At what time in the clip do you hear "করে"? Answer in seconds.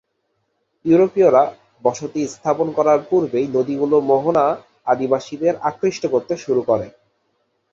6.61-6.87